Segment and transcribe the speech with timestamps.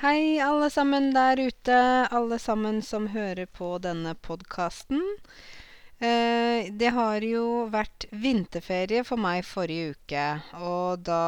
[0.00, 1.76] Hei, alle sammen der ute.
[2.08, 5.02] Alle sammen som hører på denne podkasten.
[6.00, 10.22] Eh, det har jo vært vinterferie for meg forrige uke,
[10.56, 11.24] og da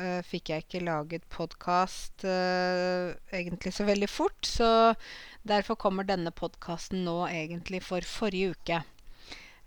[0.00, 4.70] eh, fikk jeg ikke laget podkast eh, egentlig så veldig fort, så
[5.44, 8.78] derfor kommer denne podkasten nå egentlig for forrige uke.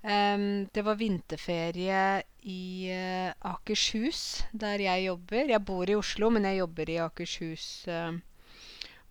[0.01, 2.01] Det var vinterferie
[2.47, 5.53] i eh, Akershus, der jeg jobber.
[5.53, 7.67] Jeg bor i Oslo, men jeg jobber i Akershus.
[7.91, 8.17] eh,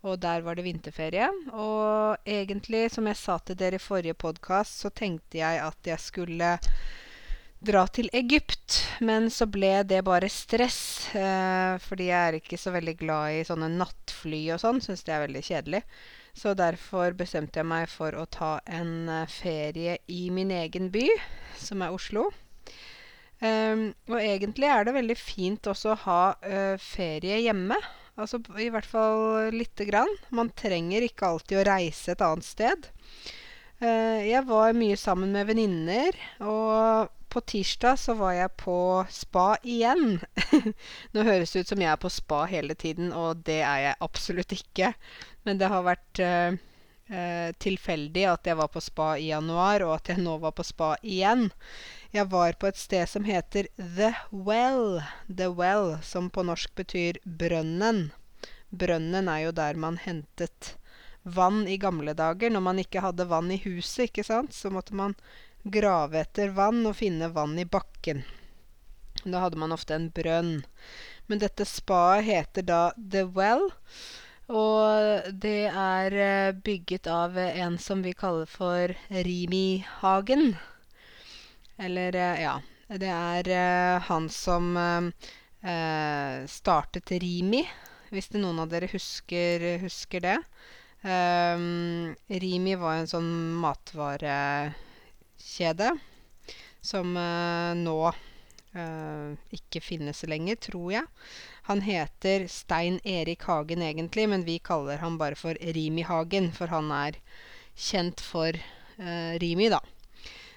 [0.07, 1.27] og der var det vinterferie.
[1.51, 5.99] Og egentlig, som jeg sa til dere i forrige podkast, så tenkte jeg at jeg
[5.99, 6.55] skulle
[7.59, 8.79] dra til Egypt.
[9.03, 13.45] Men så ble det bare stress, eh, fordi jeg er ikke så veldig glad i
[13.47, 14.79] sånne nattfly og sånn.
[14.83, 15.83] Syns det er veldig kjedelig.
[16.39, 21.09] Så derfor bestemte jeg meg for å ta en eh, ferie i min egen by,
[21.59, 22.29] som er Oslo.
[23.39, 27.77] Um, og egentlig er det veldig fint også å ha uh, ferie hjemme.
[28.19, 30.11] Altså i hvert fall lite grann.
[30.35, 32.89] Man trenger ikke alltid å reise et annet sted.
[33.79, 38.77] Eh, jeg var mye sammen med venninner, og på tirsdag så var jeg på
[39.13, 40.17] spa igjen.
[41.13, 44.01] Nå høres det ut som jeg er på spa hele tiden, og det er jeg
[44.03, 44.91] absolutt ikke.
[45.47, 46.57] Men det har vært eh,
[47.09, 50.91] tilfeldig at jeg var på spa i januar, og at jeg nå var på spa
[51.01, 51.47] igjen.
[52.13, 55.01] Jeg var på et sted som heter The Well.
[55.25, 58.11] The Well, som på norsk betyr brønnen.
[58.69, 60.75] Brønnen er jo der man hentet
[61.23, 64.53] vann i gamle dager, når man ikke hadde vann i huset, ikke sant.
[64.53, 65.15] Så måtte man
[65.63, 68.23] grave etter vann og finne vann i bakken.
[69.25, 70.59] Da hadde man ofte en brønn.
[71.27, 73.69] Men dette spaet heter da The Well.
[74.49, 80.57] Og det er eh, bygget av eh, en som vi kaller for Rimi Hagen.
[81.77, 82.61] Eller, eh, ja.
[82.89, 83.45] Det er
[84.01, 84.73] han som
[86.49, 87.61] startet Rimi,
[88.09, 90.39] hvis det noen av dere husker, husker det.
[92.41, 93.29] Rimi var en sånn
[93.61, 95.89] matvarekjede
[96.81, 98.09] som nå
[99.53, 101.05] ikke finnes lenger, tror jeg.
[101.69, 106.71] Han heter Stein Erik Hagen egentlig, men vi kaller han bare for Rimi Hagen, for
[106.73, 107.19] han er
[107.77, 109.77] kjent for eh, Rimi, da.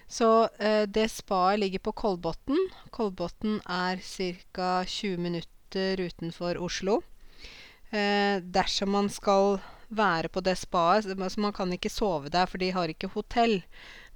[0.08, 2.56] Så eh, det spaet ligger på Kolbotn.
[2.96, 4.72] Kolbotn er ca.
[4.88, 7.02] 20 minutter utenfor Oslo.
[7.90, 9.58] Eh, dersom man skal
[9.92, 13.12] være på det spaet så altså Man kan ikke sove der, for de har ikke
[13.12, 13.60] hotell.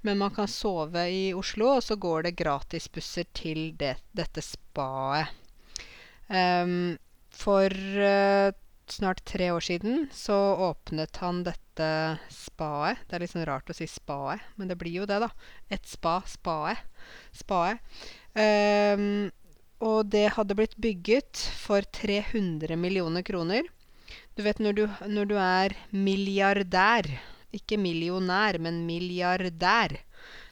[0.01, 5.45] Men man kan sove i Oslo, og så går det gratisbusser til det, dette spaet.
[6.27, 6.97] Ehm,
[7.31, 8.51] for eh,
[8.87, 10.35] snart tre år siden så
[10.69, 11.89] åpnet han dette
[12.33, 13.03] spaet.
[13.07, 15.31] Det er litt sånn rart å si spaet, men det blir jo det, da.
[15.69, 16.19] Et spa.
[16.27, 16.83] Spaet.
[17.35, 17.83] Spaet.
[18.35, 19.29] Ehm,
[19.83, 23.67] og det hadde blitt bygget for 300 millioner kroner.
[24.35, 27.09] Du vet når du, når du er milliardær,
[27.53, 29.93] ikke millionær, men milliardær,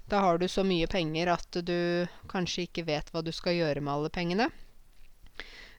[0.09, 3.81] da har du så mye penger at du kanskje ikke vet hva du skal gjøre
[3.81, 4.50] med alle pengene.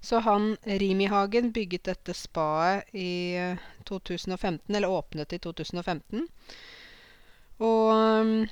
[0.00, 6.26] Så han Rimi Hagen bygget dette spaet i eh, 2015, eller åpnet i 2015.
[7.64, 8.46] Og mm,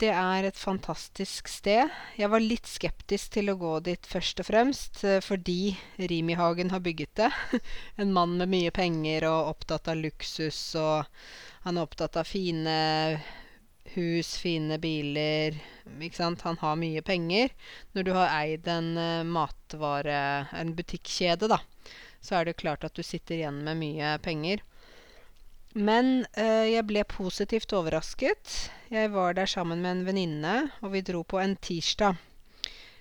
[0.00, 1.90] det er et fantastisk sted.
[2.16, 6.72] Jeg var litt skeptisk til å gå dit først og fremst eh, fordi Rimi Hagen
[6.72, 7.30] har bygget det.
[8.00, 11.04] En mann med mye penger og opptatt av luksus, og
[11.66, 12.76] han er opptatt av fine
[13.94, 15.56] hus, fine biler,
[16.00, 16.44] ikke sant.
[16.46, 17.52] Han har mye penger.
[17.94, 20.46] Når du har eid en eh, matvare...
[20.56, 21.60] en butikkjede, da,
[22.20, 24.62] så er det klart at du sitter igjen med mye penger.
[25.74, 28.56] Men eh, jeg ble positivt overrasket.
[28.90, 32.18] Jeg var der sammen med en venninne, og vi dro på en tirsdag.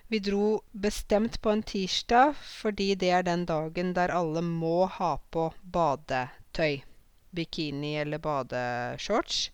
[0.09, 5.17] Vi dro bestemt på en tirsdag fordi det er den dagen der alle må ha
[5.29, 6.81] på badetøy.
[7.29, 9.51] Bikini eller badeshorts.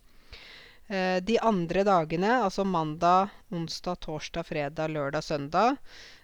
[0.88, 5.78] Eh, de andre dagene, altså mandag, onsdag, torsdag, fredag, lørdag, søndag,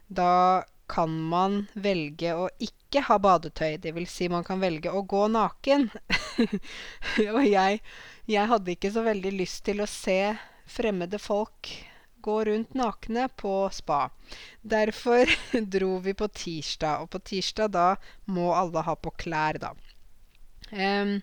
[0.08, 3.78] da kan man velge å ikke ha badetøy.
[3.82, 5.88] Det vil si man kan velge å gå naken.
[7.36, 7.80] Og jeg,
[8.28, 10.36] jeg hadde ikke så veldig lyst til å se
[10.70, 11.72] fremmede folk
[12.22, 14.04] gå rundt nakne på spa.
[14.62, 15.32] Derfor
[15.76, 17.88] dro vi på tirsdag, og på tirsdag da
[18.30, 19.74] må alle ha på klær, da.
[20.72, 21.18] Em,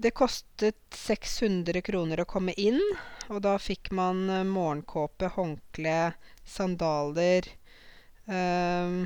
[0.00, 2.80] det kostet 600 kroner å komme inn,
[3.30, 5.98] og da fikk man eh, morgenkåpe, håndkle,
[6.44, 7.48] sandaler
[8.26, 9.04] ehm,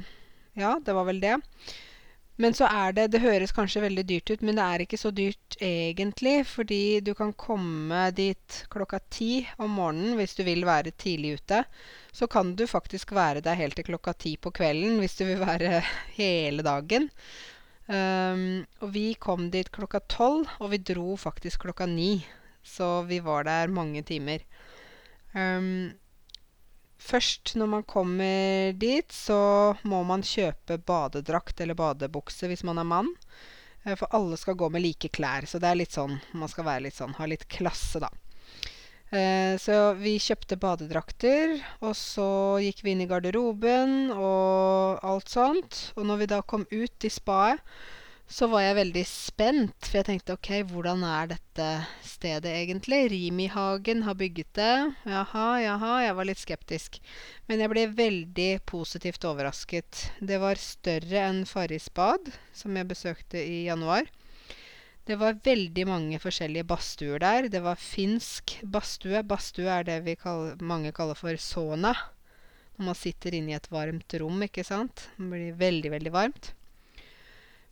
[0.54, 1.38] Ja, det var vel det.
[2.36, 5.12] Men så er det Det høres kanskje veldig dyrt ut, men det er ikke så
[5.14, 10.94] dyrt egentlig, fordi du kan komme dit klokka ti om morgenen hvis du vil være
[10.98, 11.62] tidlig ute.
[12.14, 15.42] Så kan du faktisk være der helt til klokka ti på kvelden hvis du vil
[15.42, 15.82] være
[16.20, 17.10] hele dagen.
[17.84, 22.24] Um, og vi kom dit klokka tolv, og vi dro faktisk klokka ni.
[22.64, 24.44] Så vi var der mange timer.
[25.34, 25.92] Um,
[26.96, 32.88] først når man kommer dit, så må man kjøpe badedrakt eller badebukse hvis man er
[32.88, 33.12] mann.
[33.84, 35.44] Eh, for alle skal gå med like klær.
[35.46, 38.08] Så det er litt sånn Man skal være litt sånn ha litt klasse, da.
[39.14, 42.28] Eh, så vi kjøpte badedrakter, og så
[42.64, 45.90] gikk vi inn i garderoben og alt sånt.
[45.94, 47.62] Og når vi da kom ut i spaet,
[48.24, 51.66] så var jeg veldig spent, for jeg tenkte OK, hvordan er dette
[52.02, 53.02] stedet egentlig?
[53.12, 54.76] Rimi-hagen har bygget det.
[55.04, 55.92] Jaha, jaha.
[56.06, 56.98] Jeg var litt skeptisk.
[57.46, 60.06] Men jeg ble veldig positivt overrasket.
[60.24, 64.08] Det var større enn Farris bad, som jeg besøkte i januar.
[65.04, 67.48] Det var veldig mange forskjellige badstuer der.
[67.52, 69.20] Det var finsk badstue.
[69.28, 71.92] Badstue er det vi kaller, mange kaller for sauna.
[72.78, 75.04] Når man sitter inne i et varmt rom, ikke sant.
[75.18, 76.54] Det blir veldig, veldig varmt.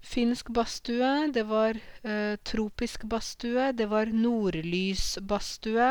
[0.03, 5.91] Finsk badstue, det var eh, tropisk badstue, det var nordlysbadstue.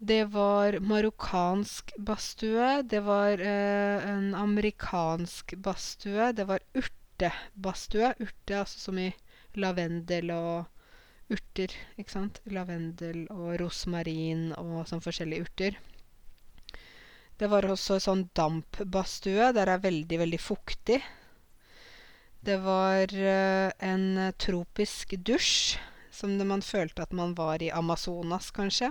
[0.00, 8.14] Det var marokkansk badstue, det var eh, en amerikansk badstue, det var urtebadstue.
[8.22, 9.10] Urte, altså som i
[9.58, 10.66] lavendel og
[11.30, 12.40] urter, ikke sant.
[12.50, 15.78] Lavendel og rosmarin og sånn forskjellige urter.
[17.40, 19.52] Det var også sånn dampbadstue.
[19.56, 21.00] Der er veldig, veldig fuktig.
[22.40, 24.04] Det var en
[24.40, 25.78] tropisk dusj,
[26.12, 28.90] som det man følte at man var i Amazonas, kanskje.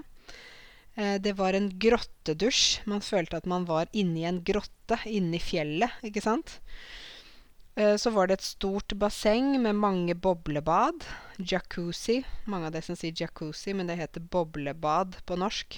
[0.95, 2.81] Det var en grottedusj.
[2.89, 6.59] Man følte at man var inni en grotte inni fjellet, ikke sant.
[7.79, 11.05] Så var det et stort basseng med mange boblebad.
[11.39, 12.17] Jacuzzi.
[12.51, 15.77] Mange av de som sier jacuzzi, men det heter boblebad på norsk.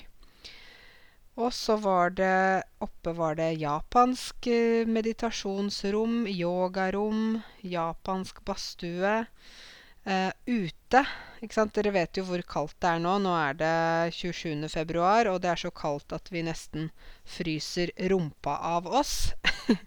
[1.39, 4.50] Og så var det oppe var det japansk
[4.92, 9.25] meditasjonsrom, yogarom, japansk badstue.
[10.45, 11.01] ute,
[11.42, 13.15] ikke sant, dere vet jo hvor kaldt det er nå.
[13.21, 14.68] Nå er det 27.
[14.74, 16.89] februar, og det er så kaldt at vi nesten
[17.24, 19.31] fryser rumpa av oss.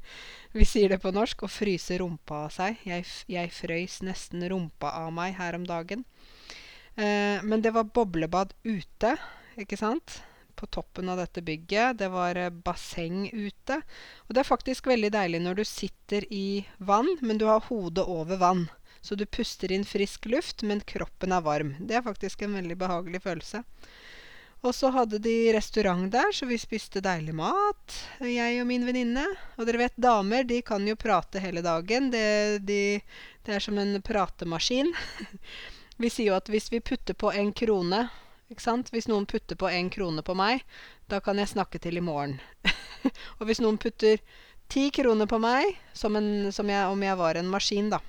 [0.55, 2.77] Vi sier det på norsk å fryse rumpa av seg.
[2.87, 6.05] Jeg jeg frøys nesten rumpa av meg her om dagen.
[6.97, 9.17] men det var boblebad ute,
[9.59, 10.21] ikke sant
[10.55, 11.99] på toppen av dette bygget.
[11.99, 13.81] Det var basseng ute.
[14.29, 18.07] Og det er faktisk veldig deilig når du sitter i vann, men du har hodet
[18.07, 18.69] over vann.
[19.03, 21.75] Så du puster inn frisk luft, men kroppen er varm.
[21.81, 23.65] Det er faktisk en veldig behagelig følelse.
[24.65, 29.25] Og så hadde de restaurant der, så vi spiste deilig mat, jeg og min venninne.
[29.59, 32.09] Og dere vet, damer, de kan jo prate hele dagen.
[32.15, 32.81] Det, de,
[33.45, 34.89] det er som en pratemaskin.
[36.01, 38.07] vi sier jo at hvis vi putter på en krone
[38.53, 38.91] ikke sant?
[38.93, 40.65] Hvis noen putter på en krone på meg,
[41.13, 42.39] da kan jeg snakke til i morgen.
[43.39, 44.21] og hvis noen putter
[44.73, 48.01] ti kroner på meg, som, en, som jeg, om jeg var en maskin, da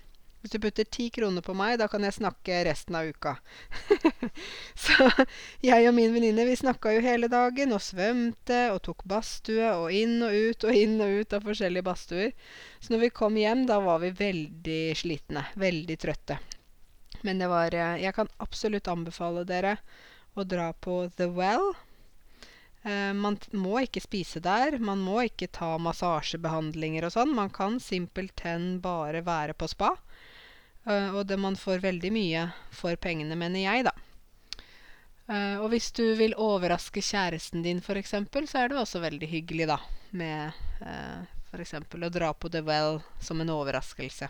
[0.46, 3.32] Hvis du putter ti kroner på meg, da kan jeg snakke resten av uka.
[4.84, 5.08] Så
[5.66, 9.90] jeg og min venninne, vi snakka jo hele dagen og svømte og tok badstue og
[9.90, 12.30] inn og ut og inn og ut av forskjellige badstuer.
[12.78, 15.48] Så når vi kom hjem, da var vi veldig slitne.
[15.58, 16.38] Veldig trøtte.
[17.26, 19.80] Men det var Jeg kan absolutt anbefale dere
[20.38, 21.72] å dra på The Well.
[23.18, 24.78] man må ikke spise der.
[24.78, 27.34] Man må ikke ta massasjebehandlinger og sånn.
[27.34, 29.96] Man kan simpelthen bare være på spa.
[30.86, 33.94] Og det man får veldig mye for pengene, mener jeg, da.
[35.58, 39.80] og hvis du vil overraske kjæresten din, eksempel, så er det også veldig hyggelig, da,
[40.12, 40.54] med
[41.56, 44.28] for eksempel å dra på The Well som en overraskelse.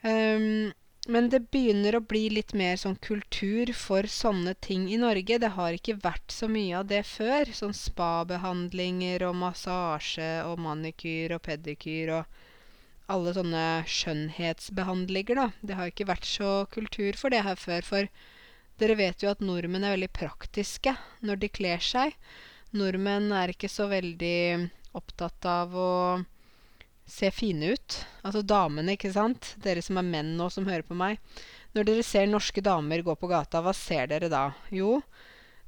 [0.00, 0.72] Um,
[1.06, 5.38] men det begynner å bli litt mer sånn kultur for sånne ting i Norge.
[5.38, 7.52] Det har ikke vært så mye av det før.
[7.54, 12.40] Sånn spabehandlinger og massasje og manikyr og pedikyr og
[13.12, 15.48] alle sånne skjønnhetsbehandlinger, da.
[15.62, 17.86] Det har ikke vært så kultur for det her før.
[17.86, 20.96] For dere vet jo at nordmenn er veldig praktiske
[21.26, 22.16] når de kler seg.
[22.76, 25.92] Nordmenn er ikke så veldig opptatt av å
[27.06, 28.00] se fine ut.
[28.26, 29.54] Altså damene, ikke sant.
[29.62, 31.22] Dere som er menn nå, som hører på meg.
[31.76, 34.48] Når dere ser norske damer gå på gata, hva ser dere da?
[34.74, 34.98] Jo,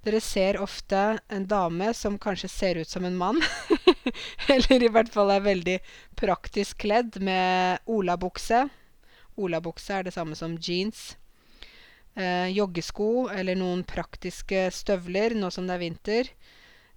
[0.07, 3.41] dere ser ofte en dame som kanskje ser ut som en mann.
[4.55, 5.79] Eller i hvert fall er veldig
[6.19, 8.69] praktisk kledd med olabukse.
[9.39, 11.17] Olabukse er det samme som jeans.
[12.19, 16.31] Eh, joggesko eller noen praktiske støvler nå som det er vinter.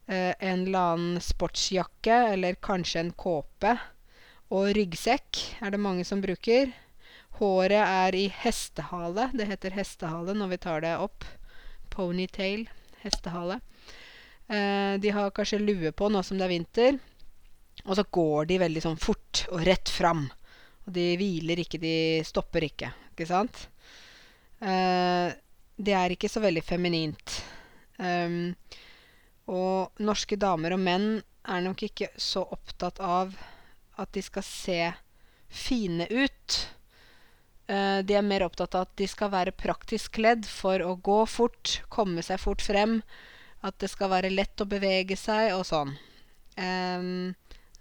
[0.08, 3.76] Eh, en eller annen sportsjakke eller kanskje en kåpe.
[4.52, 6.74] Og ryggsekk er det mange som bruker.
[7.38, 9.30] Håret er i hestehale.
[9.38, 11.26] Det heter hestehale når vi tar det opp.
[11.94, 12.66] Ponytail.
[13.04, 13.60] Hestehale.
[14.48, 17.00] Eh, de har kanskje lue på nå som det er vinter.
[17.86, 20.26] Og så går de veldig sånn fort og rett fram.
[20.86, 21.96] Og de hviler ikke, de
[22.28, 22.92] stopper ikke.
[23.14, 23.66] Ikke sant?
[24.62, 25.32] Eh,
[25.82, 27.40] det er ikke så veldig feminint.
[28.02, 28.54] Um,
[29.52, 33.34] og norske damer og menn er nok ikke så opptatt av
[34.02, 34.80] at de skal se
[35.52, 36.58] fine ut.
[37.72, 41.22] Eh, de er mer opptatt av at de skal være praktisk kledd for å gå
[41.30, 43.00] fort, komme seg fort frem.
[43.64, 45.94] At det skal være lett å bevege seg og sånn.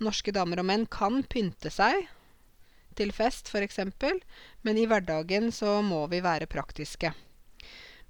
[0.04, 2.04] Norske damer og menn kan pynte seg
[3.00, 3.80] til fest, f.eks.,
[4.60, 7.14] men i hverdagen så må vi være praktiske.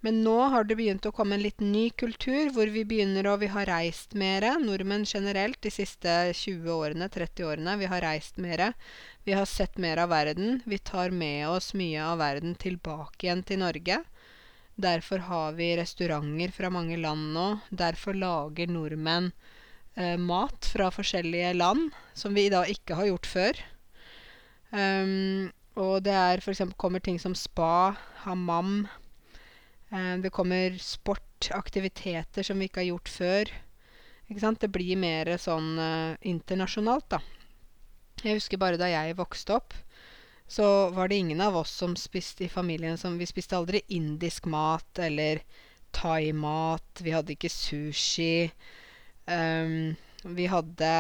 [0.01, 3.37] Men nå har det begynt å komme en litt ny kultur, hvor vi begynner å
[3.41, 7.77] Vi har reist mere, nordmenn generelt, de siste 20 årene, 30 årene.
[7.77, 8.73] Vi har reist mere.
[9.29, 10.63] Vi har sett mer av verden.
[10.65, 14.01] Vi tar med oss mye av verden tilbake igjen til Norge.
[14.81, 17.47] Derfor har vi restauranter fra mange land nå.
[17.69, 19.33] Derfor lager nordmenn
[19.95, 23.61] eh, mat fra forskjellige land, som vi da ikke har gjort før.
[24.71, 26.63] Um, og det er f.eks.
[26.81, 28.87] kommer ting som spa, hammam
[29.91, 33.53] det kommer sport, aktiviteter som vi ikke har gjort før.
[34.31, 34.61] Ikke sant?
[34.63, 37.19] Det blir mer sånn uh, internasjonalt, da.
[38.23, 39.75] Jeg husker bare da jeg vokste opp,
[40.51, 44.47] så var det ingen av oss som spiste i familien som Vi spiste aldri indisk
[44.51, 45.43] mat eller
[45.97, 47.03] thaimat.
[47.03, 48.51] Vi hadde ikke sushi.
[49.27, 50.91] Um, vi hadde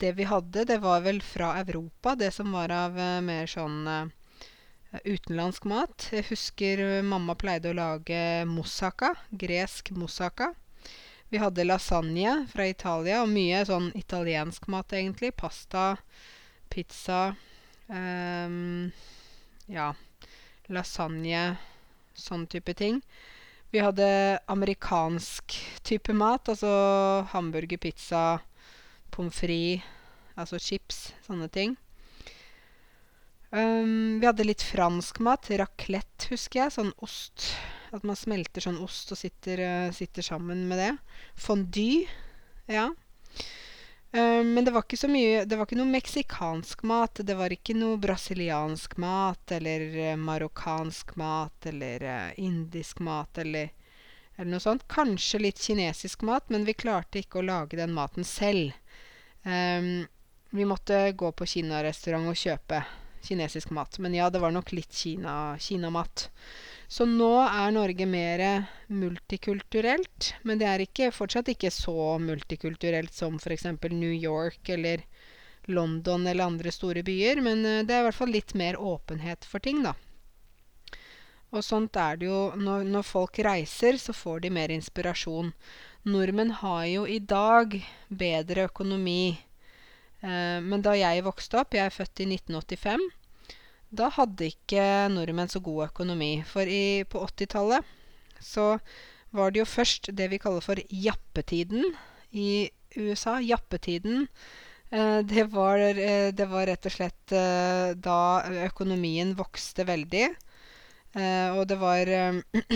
[0.00, 3.86] Det vi hadde, det var vel fra Europa, det som var av uh, mer sånn
[3.88, 4.10] uh,
[5.00, 6.08] utenlandsk mat.
[6.12, 10.52] Jeg husker eh, mamma pleide å lage moussaka, gresk moussaka.
[11.32, 15.32] Vi hadde lasagne fra Italia, og mye sånn italiensk mat, egentlig.
[15.32, 15.94] Pasta,
[16.72, 17.30] pizza
[17.88, 18.90] um,
[19.72, 19.94] Ja,
[20.68, 21.46] lasagne,
[22.12, 23.00] sånn type ting.
[23.72, 24.10] Vi hadde
[24.52, 25.56] amerikansk
[25.88, 28.42] type mat, altså hamburger, pizza,
[29.08, 29.88] pommes frites,
[30.36, 31.78] altså chips, sånne ting.
[33.52, 35.50] Um, vi hadde litt fransk mat.
[35.60, 36.72] Raclette, husker jeg.
[36.72, 37.50] Sånn ost.
[37.92, 40.92] At man smelter sånn ost og sitter, uh, sitter sammen med det.
[41.36, 42.06] Fondue.
[42.70, 42.88] Ja.
[44.12, 47.20] Um, men det var ikke så mye Det var ikke noe meksikansk mat.
[47.20, 53.68] Det var ikke noe brasiliansk mat eller uh, marokkansk mat eller uh, indisk mat eller,
[54.38, 54.88] eller noe sånt.
[54.88, 58.72] Kanskje litt kinesisk mat, men vi klarte ikke å lage den maten selv.
[59.44, 60.08] Um,
[60.52, 62.84] vi måtte gå på kinarestaurant og kjøpe
[63.22, 63.98] kinesisk mat.
[63.98, 66.28] Men ja, det var nok litt Kina, Kinamat.
[66.88, 68.44] Så nå er Norge mer
[68.92, 70.34] multikulturelt.
[70.42, 73.68] Men det er ikke, fortsatt ikke så multikulturelt som f.eks.
[73.90, 75.04] New York eller
[75.70, 77.40] London eller andre store byer.
[77.44, 79.94] Men uh, det er i hvert fall litt mer åpenhet for ting, da.
[81.52, 85.52] Og sånt er det jo når, når folk reiser, så får de mer inspirasjon.
[86.08, 87.76] Nordmenn har jo i dag
[88.08, 89.51] bedre økonomi Eh,
[90.22, 93.02] men da jeg vokste opp, jeg er født i 1985,
[93.92, 96.36] da hadde ikke nordmenn så god økonomi.
[96.48, 97.88] For i, på 80-tallet
[98.42, 98.76] så
[99.36, 101.90] var det jo først det vi kaller for jappetiden
[102.32, 103.38] i USA.
[103.44, 104.28] Jappetiden.
[104.92, 107.36] Eh, det var, eh, det var rett og slett
[108.06, 108.20] da
[108.68, 110.26] økonomien vokste veldig.
[111.12, 112.08] Og det var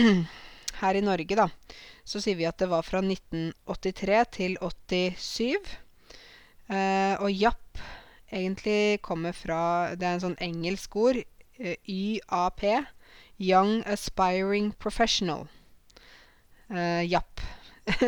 [0.81, 1.47] Her i Norge, da,
[2.05, 5.71] så sier vi at det var fra 1983 til 87.
[6.67, 7.79] Uh, og japp
[8.27, 11.21] egentlig kommer fra Det er en sånn engelsk ord.
[11.57, 12.63] Eh, YAP.
[13.39, 15.47] Young Aspiring Professional.
[16.67, 17.39] Uh, japp.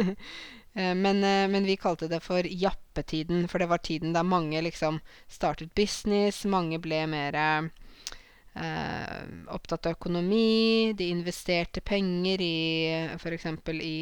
[0.74, 5.00] men, men, vi kalte det for jappetiden, for det var tiden da mange liksom
[5.32, 6.44] startet business.
[6.46, 7.38] Mange ble mer
[9.48, 10.92] opptatt av økonomi.
[10.98, 12.58] De investerte penger i
[13.16, 13.48] f.eks.
[13.80, 13.98] i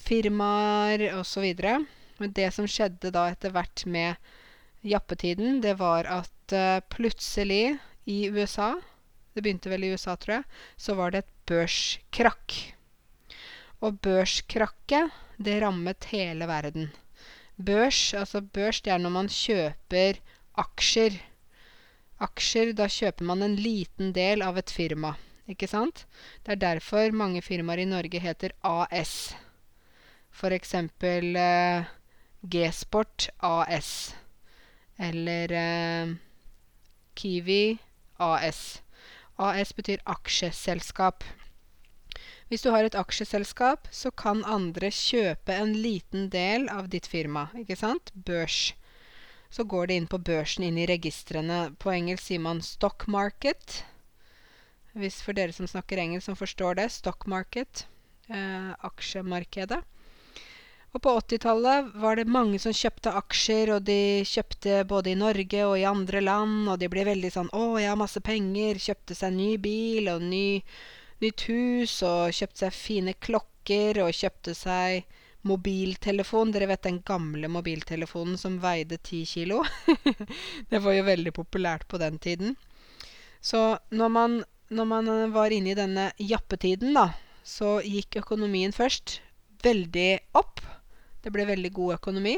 [0.00, 1.50] firmaer osv.
[2.22, 4.14] Men det som skjedde da etter hvert med
[4.86, 8.76] jappetiden, det var at uh, plutselig i USA
[9.32, 10.44] Det begynte vel i USA, tror jeg.
[10.76, 12.56] Så var det et børskrakk.
[13.80, 15.08] Og børskrakket,
[15.40, 16.90] det rammet hele verden.
[17.56, 20.20] Børs, altså børs, det er når man kjøper
[20.60, 21.16] aksjer.
[22.20, 25.14] Aksjer, da kjøper man en liten del av et firma.
[25.48, 26.04] Ikke sant?
[26.44, 29.32] Det er derfor mange firmaer i Norge heter AS.
[30.32, 31.88] For eksempel eh,
[32.42, 34.14] G-Sport AS.
[34.98, 36.14] Eller eh,
[37.14, 37.78] Kiwi
[38.18, 38.82] AS.
[39.36, 41.24] AS betyr aksjeselskap.
[42.50, 47.46] Hvis du har et aksjeselskap, så kan andre kjøpe en liten del av ditt firma.
[47.56, 48.12] Ikke sant?
[48.12, 48.74] Børs.
[49.52, 51.72] Så går det inn på børsen, inn i registrene.
[51.78, 53.82] På engelsk sier man 'stock market'.
[54.92, 56.90] Hvis for dere som snakker engelsk, som forstår det.
[56.92, 57.86] Stock market.
[58.28, 59.80] Eh, aksjemarkedet.
[60.92, 65.62] Og på 80-tallet var det mange som kjøpte aksjer, og de kjøpte både i Norge
[65.64, 69.16] og i andre land, og de ble veldig sånn 'Å, jeg har masse penger', kjøpte
[69.16, 70.60] seg ny bil og ny,
[71.24, 75.08] nytt hus, og kjøpte seg fine klokker, og kjøpte seg
[75.48, 76.52] mobiltelefon.
[76.52, 79.62] Dere vet den gamle mobiltelefonen som veide ti kilo?
[80.70, 82.56] det var jo veldig populært på den tiden.
[83.40, 87.08] Så når man, når man var inne i denne jappetiden, da,
[87.42, 89.22] så gikk økonomien først
[89.64, 90.60] veldig opp.
[91.22, 92.36] Det ble veldig god økonomi.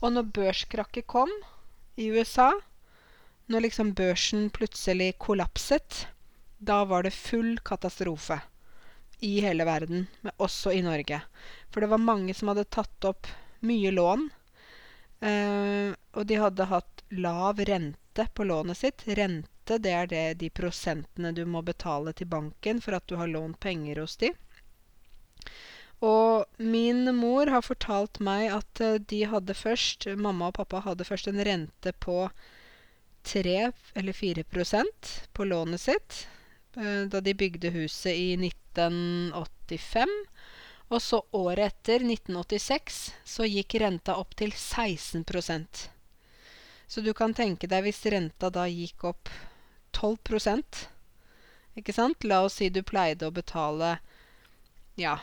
[0.00, 1.30] Og når børskrakket kom
[2.00, 2.50] i USA,
[3.46, 6.06] når liksom børsen plutselig kollapset,
[6.58, 8.40] da var det full katastrofe
[9.24, 11.20] i hele verden, men også i Norge.
[11.70, 13.28] For det var mange som hadde tatt opp
[13.64, 14.28] mye lån.
[15.24, 19.04] Eh, og de hadde hatt lav rente på lånet sitt.
[19.06, 23.30] Rente, det er det de prosentene du må betale til banken for at du har
[23.30, 24.32] lånt penger hos de.
[26.04, 31.06] Og min mor har fortalt meg at eh, de hadde først Mamma og pappa hadde
[31.08, 32.28] først en rente på
[33.24, 36.18] 3 eller 4% på lånet sitt
[36.76, 40.12] eh, da de bygde huset i 1985.
[40.92, 45.86] Og så året etter, 1986, så gikk renta opp til 16%
[46.86, 49.32] Så du kan tenke deg hvis renta da gikk opp
[49.96, 50.18] 12
[51.74, 52.24] ikke sant?
[52.28, 53.96] La oss si du pleide å betale
[55.00, 55.16] ja,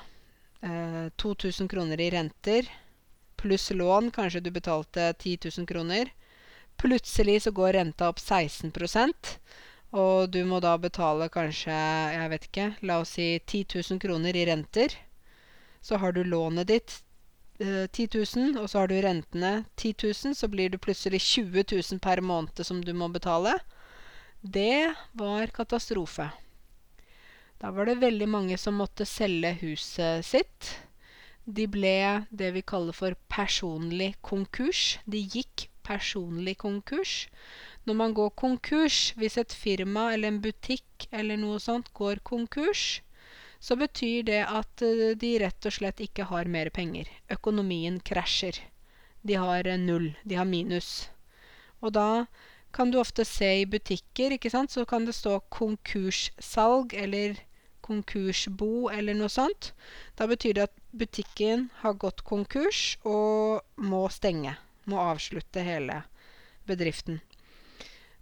[0.62, 2.70] eh, 2000 kroner i renter
[3.42, 6.12] pluss lån, kanskje du betalte 10 000 kroner.
[6.78, 9.38] Plutselig så går renta opp 16%
[9.92, 11.76] og du må da betale kanskje,
[12.16, 14.96] jeg vet ikke, la oss si 10 000 kroner i renter.
[15.84, 16.94] Så har du lånet ditt
[17.60, 21.66] eh, 10 000, og så har du rentene 10 000, så blir det plutselig 20
[21.76, 23.58] 000 per måned som du må betale.
[24.42, 26.30] Det var katastrofe.
[27.62, 30.70] Da var det veldig mange som måtte selge huset sitt.
[31.46, 34.98] De ble det vi kaller for personlig konkurs.
[35.06, 37.28] De gikk personlig konkurs.
[37.86, 43.04] Når man går konkurs, hvis et firma eller en butikk eller noe sånt går konkurs,
[43.62, 47.06] så betyr det at eh, de rett og slett ikke har mer penger.
[47.30, 48.58] Økonomien krasjer.
[49.22, 50.16] De har null.
[50.26, 51.12] De har minus.
[51.82, 52.26] Og da
[52.74, 57.38] kan du ofte se i butikker, ikke sant, så kan det stå konkurssalg eller
[57.86, 59.72] konkursbo eller noe sånt.
[60.16, 64.56] Da betyr det at butikken har gått konkurs og må stenge.
[64.90, 66.02] Må avslutte hele
[66.70, 67.22] bedriften.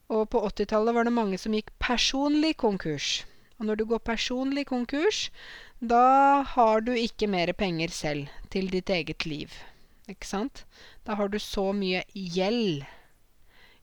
[0.10, 3.24] Og på 80-tallet var det mange som gikk personlig konkurs.
[3.60, 5.28] Og når du går personlig konkurs,
[5.80, 9.52] da har du ikke mer penger selv til ditt eget liv.
[10.10, 10.64] Ikke sant?
[11.06, 12.88] Da har du så mye gjeld.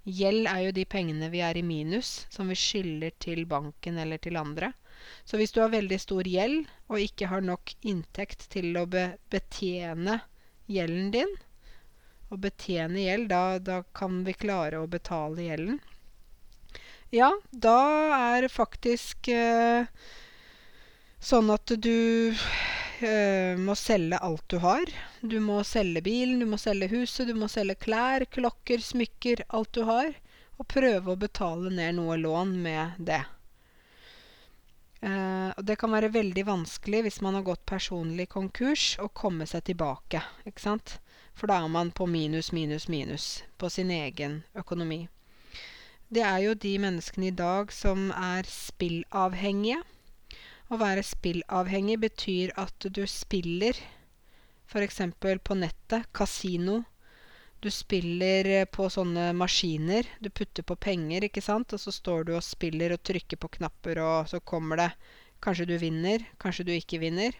[0.06, 4.18] Gjeld er jo de pengene vi er i minus, som vi skylder til banken eller
[4.22, 4.72] til andre.
[5.24, 9.08] Så hvis du har veldig stor gjeld og ikke har nok inntekt til å be
[9.32, 10.20] betjene
[10.70, 11.34] gjelden din
[12.26, 15.76] Å betjene gjeld, da, da kan vi klare å betale gjelden.
[17.14, 17.78] Ja, da
[18.16, 19.86] er det faktisk eh,
[21.22, 24.90] sånn at du eh, må selge alt du har.
[25.20, 29.70] Du må selge bilen, du må selge huset, du må selge klær, klokker, smykker, alt
[29.78, 30.10] du har.
[30.58, 33.22] Og prøve å betale ned noe lån med det.
[35.00, 39.46] Eh, og det kan være veldig vanskelig hvis man har gått personlig konkurs, å komme
[39.48, 40.22] seg tilbake.
[40.48, 40.96] Ikke sant?
[41.36, 45.06] For da er man på minus, minus, minus på sin egen økonomi.
[46.08, 49.82] Det er jo de menneskene i dag som er spillavhengige.
[50.70, 53.76] Å være spillavhengig betyr at du spiller
[54.66, 55.00] f.eks.
[55.20, 56.84] på nettet, kasino,
[57.66, 60.06] du spiller eh, på sånne maskiner.
[60.22, 63.50] Du putter på penger, ikke sant, og så står du og spiller og trykker på
[63.58, 64.90] knapper, og så kommer det
[65.44, 67.34] Kanskje du vinner, kanskje du ikke vinner.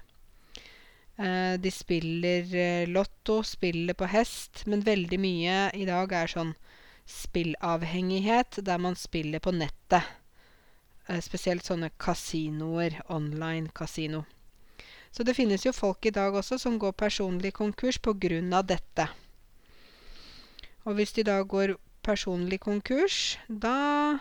[1.17, 6.53] Eh, de spiller eh, lotto, spiller på hest, men veldig mye i dag er sånn
[7.09, 10.05] spillavhengighet, der man spiller på nettet.
[11.09, 14.27] Eh, spesielt sånne kasinoer, online kasino.
[15.11, 19.09] Så det finnes jo folk i dag også som går personlig konkurs av dette.
[20.87, 21.75] Og hvis de da går
[22.07, 24.20] personlig konkurs, da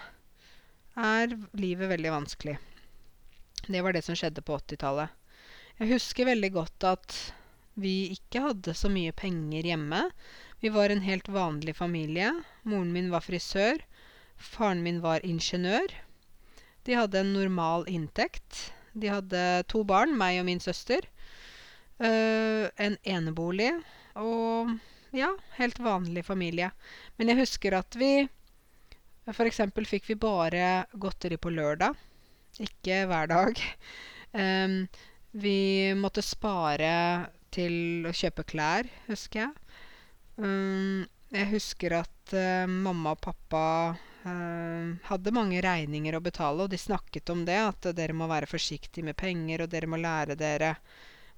[0.98, 2.56] er livet veldig vanskelig.
[3.68, 5.14] Det var det som skjedde på 80-tallet.
[5.80, 7.18] Jeg husker veldig godt at
[7.76, 10.06] vi ikke hadde så mye penger hjemme.
[10.64, 12.32] Vi var en helt vanlig familie.
[12.64, 13.82] Moren min var frisør.
[14.38, 15.92] Faren min var ingeniør.
[16.88, 18.72] De hadde en normal inntekt.
[18.94, 21.06] De hadde to barn, meg og min søster.
[22.00, 23.74] Uh, en enebolig.
[24.16, 24.78] Og
[25.16, 26.72] ja, helt vanlig familie.
[27.18, 28.28] Men jeg husker at vi
[29.26, 31.96] eksempel fikk vi bare godteri på lørdag.
[32.60, 33.64] Ikke hver dag.
[34.36, 34.90] Um,
[35.32, 36.90] vi måtte spare
[37.56, 39.78] til å kjøpe klær, husker jeg.
[40.36, 43.62] Um, jeg husker at uh, mamma og pappa
[43.96, 48.52] uh, hadde mange regninger å betale, og de snakket om det, at dere må være
[48.52, 50.76] forsiktige med penger, og dere må lære dere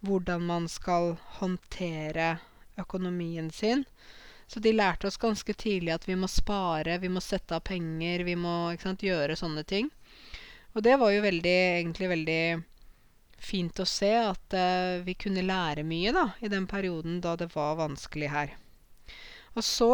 [0.01, 2.31] hvordan man skal håndtere
[2.79, 3.85] økonomien sin.
[4.47, 8.23] Så de lærte oss ganske tidlig at vi må spare, vi må sette av penger,
[8.23, 9.89] vi må sant, gjøre sånne ting.
[10.75, 12.41] Og det var jo veldig, egentlig veldig
[13.43, 17.51] fint å se at uh, vi kunne lære mye da, i den perioden da det
[17.53, 18.55] var vanskelig her.
[19.57, 19.91] Og så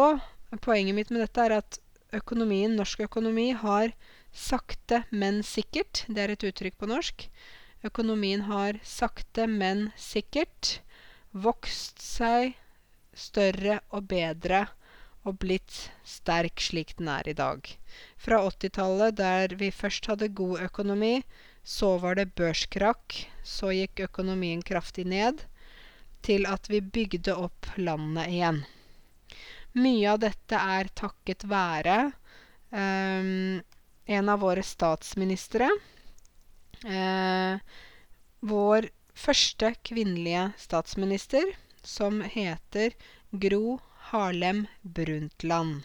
[0.62, 1.78] Poenget mitt med dette er at
[2.14, 3.90] økonomien, norsk økonomi har
[4.30, 7.24] sakte, men sikkert Det er et uttrykk på norsk.
[7.82, 10.78] Økonomien har sakte, men sikkert
[11.34, 12.54] vokst seg
[13.16, 14.66] større og bedre
[15.24, 15.72] og blitt
[16.04, 17.64] sterk slik den er i dag.
[18.20, 21.22] Fra 80-tallet, der vi først hadde god økonomi,
[21.64, 25.46] så var det børskrakk, så gikk økonomien kraftig ned,
[26.24, 28.60] til at vi bygde opp landet igjen.
[29.74, 31.96] Mye av dette er takket være
[32.70, 33.60] um,
[34.04, 35.70] en av våre statsministre.
[36.84, 37.56] Uh,
[38.44, 41.48] vår første kvinnelige statsminister,
[41.86, 42.94] som heter
[43.30, 43.78] Gro
[44.10, 45.82] Harlem Brundtland.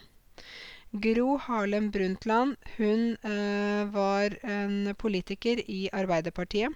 [0.92, 6.72] Gro Harlem Brundtland hun eh, var en politiker i Arbeiderpartiet.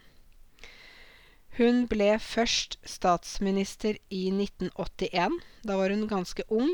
[1.57, 5.39] Hun ble først statsminister i 1981.
[5.63, 6.73] Da var hun ganske ung.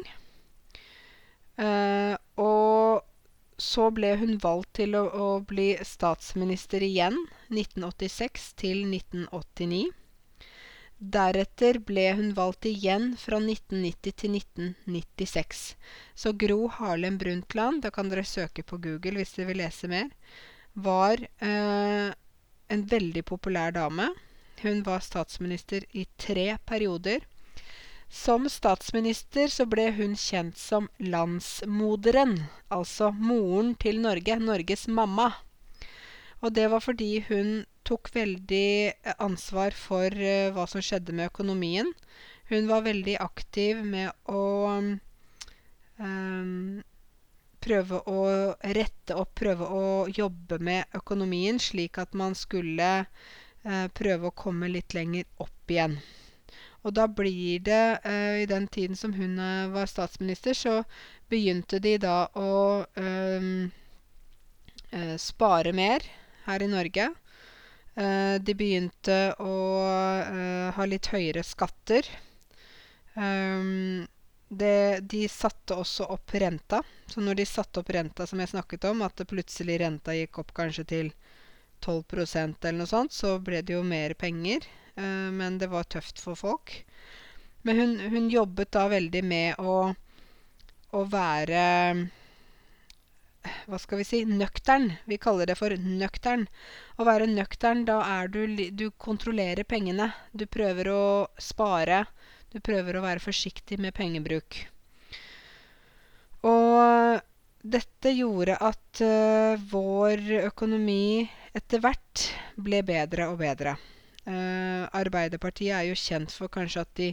[1.61, 3.05] Eh, og
[3.61, 7.19] så ble hun valgt til å, å bli statsminister igjen,
[7.53, 9.91] 1986 til 1989.
[11.01, 15.63] Deretter ble hun valgt igjen fra 1990 til 1996.
[16.15, 20.11] Så Gro Harlem Brundtland, da kan dere søke på Google hvis dere vil lese mer,
[20.77, 22.13] var eh,
[22.69, 24.11] en veldig populær dame.
[24.61, 27.25] Hun var statsminister i tre perioder.
[28.13, 35.31] Som statsminister så ble hun kjent som landsmoderen, altså moren til Norge, Norges mamma.
[36.45, 41.31] Og det var fordi hun tok veldig eh, ansvar for uh, hva som skjedde med
[41.33, 41.91] økonomien.
[42.51, 44.45] Hun var veldig aktiv med å
[45.99, 46.81] um,
[47.63, 48.23] prøve å
[48.79, 54.71] rette opp, prøve å jobbe med økonomien, slik at man skulle uh, prøve å komme
[54.71, 55.99] litt lenger opp igjen.
[56.81, 58.01] Og da blir det
[58.41, 59.35] I den tiden som hun
[59.69, 60.79] var statsminister, så
[61.29, 63.69] begynte de da å um,
[65.21, 66.07] spare mer
[66.47, 67.11] her i Norge.
[67.99, 72.07] Uh, de begynte å uh, ha litt høyere skatter.
[73.15, 74.07] Um,
[74.51, 76.83] det, de satte også opp renta.
[77.07, 80.55] Så når de satte opp renta, som jeg snakket om, at plutselig renta gikk opp
[80.57, 81.13] kanskje til
[81.81, 84.67] 12% eller noe sånt, så ble det jo mer penger.
[84.97, 86.75] Eh, men det var tøft for folk.
[87.63, 89.77] Men hun, hun jobbet da veldig med å,
[90.91, 91.63] å være
[93.71, 94.91] hva skal vi si nøktern.
[95.07, 96.47] Vi kaller det for nøktern.
[96.99, 98.43] Å være nøktern, da er du
[98.75, 100.11] Du kontrollerer pengene.
[100.33, 101.03] Du prøver å
[101.39, 102.05] spare.
[102.51, 104.65] Du prøver å være forsiktig med pengebruk.
[106.43, 107.21] Og
[107.61, 112.25] dette gjorde at uh, vår økonomi etter hvert
[112.57, 113.77] ble bedre og bedre.
[114.25, 117.11] Uh, Arbeiderpartiet er jo kjent for kanskje at de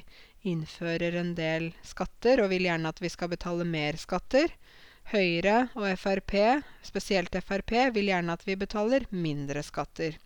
[0.47, 4.53] innfører en del skatter, og vil gjerne at vi skal betale mer skatter.
[5.07, 6.33] Høyre og Frp,
[6.83, 10.17] spesielt Frp, vil gjerne at vi betaler mindre skatter.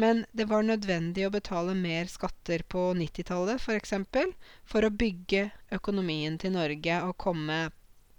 [0.00, 3.92] Men det var nødvendig å betale mer skatter på 90-tallet f.eks.
[4.08, 4.32] For,
[4.64, 7.66] for å bygge økonomien til Norge og komme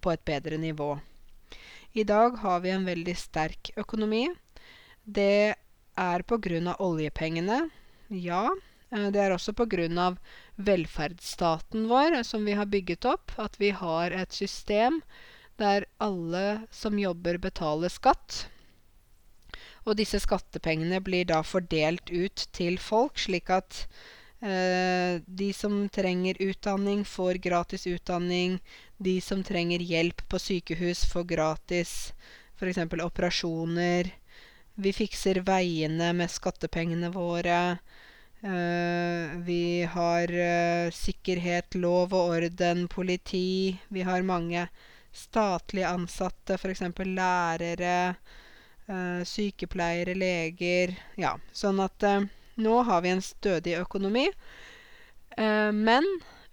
[0.01, 0.93] på et bedre nivå.
[1.97, 4.27] I dag har vi en veldig sterk økonomi.
[5.03, 5.55] Det
[5.97, 6.23] er
[6.71, 7.63] av oljepengene,
[8.13, 8.45] ja.
[8.91, 9.55] Eh, det er også
[9.99, 10.19] av
[10.55, 13.33] velferdsstaten vår som vi har bygget opp.
[13.37, 15.01] At vi har et system
[15.61, 18.45] der alle som jobber, betaler skatt.
[19.85, 23.85] Og disse skattepengene blir da fordelt ut til folk, slik at
[24.41, 28.59] eh, de som trenger utdanning, får gratis utdanning.
[29.01, 31.95] De som trenger hjelp på sykehus, får gratis
[32.61, 32.83] f.eks.
[33.01, 34.11] operasjoner.
[34.81, 37.77] Vi fikser veiene med skattepengene våre.
[38.41, 43.77] Uh, vi har uh, sikkerhet, lov og orden, politi.
[43.93, 44.65] Vi har mange
[45.11, 46.81] statlige ansatte, f.eks.
[47.05, 48.15] lærere,
[48.87, 52.27] eh, sykepleiere, leger Ja, sånn at eh,
[52.61, 54.27] nå har vi en stødig økonomi.
[55.37, 56.07] Eh, men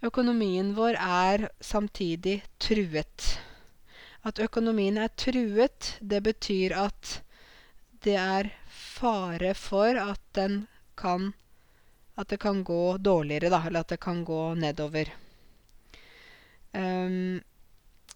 [0.05, 3.39] økonomien vår er samtidig truet.
[4.23, 7.19] At økonomien er truet, det betyr at
[8.03, 10.65] det er fare for at den
[10.99, 11.33] kan
[12.19, 15.07] at det kan gå dårligere, da, eller at det kan gå nedover.
[16.75, 17.39] Um,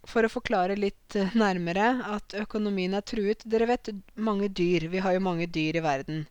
[0.10, 4.90] for å forklare litt nærmere at økonomien er truet Dere vet mange dyr.
[4.92, 6.26] Vi har jo mange dyr i verden.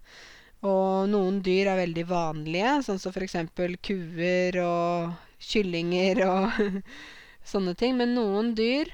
[0.63, 3.35] Og noen dyr er veldig vanlige, sånn som f.eks.
[3.83, 6.61] kuer og kyllinger og
[7.53, 7.97] sånne ting.
[7.99, 8.93] Men noen dyr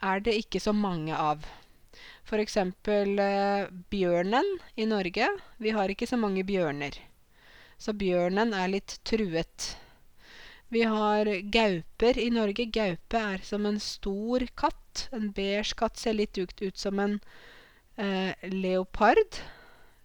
[0.00, 1.44] er det ikke så mange av.
[2.24, 2.56] F.eks.
[2.56, 5.28] Eh, bjørnen i Norge.
[5.58, 6.96] Vi har ikke så mange bjørner.
[7.80, 9.74] Så bjørnen er litt truet.
[10.70, 12.64] Vi har gauper i Norge.
[12.70, 15.08] Gaupe er som en stor katt.
[15.10, 17.16] En beige katt ser litt ut, ut som en
[17.98, 19.40] eh, leopard.